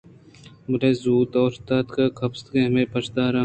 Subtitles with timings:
[0.71, 3.39] بلے زُوت اوشتات کہ کپیس ءَ ہمے پیشداراں